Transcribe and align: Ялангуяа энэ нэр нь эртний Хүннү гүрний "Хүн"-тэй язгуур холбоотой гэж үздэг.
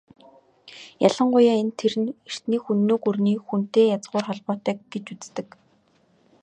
Ялангуяа 1.07 1.55
энэ 1.63 1.73
нэр 1.79 1.93
нь 2.01 2.15
эртний 2.27 2.59
Хүннү 2.63 2.95
гүрний 3.03 3.37
"Хүн"-тэй 3.45 3.87
язгуур 3.95 4.25
холбоотой 4.27 4.75
гэж 4.91 5.05
үздэг. 5.15 5.49